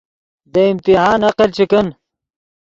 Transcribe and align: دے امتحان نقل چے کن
دے 0.53 0.63
امتحان 0.71 1.15
نقل 1.25 1.49
چے 1.55 1.65
کن 1.71 1.87